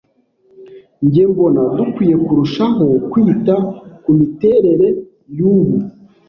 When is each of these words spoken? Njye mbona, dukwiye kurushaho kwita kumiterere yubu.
Njye 1.05 1.23
mbona, 1.31 1.61
dukwiye 1.77 2.15
kurushaho 2.25 2.85
kwita 3.11 3.55
kumiterere 4.03 4.87
yubu. 5.37 5.77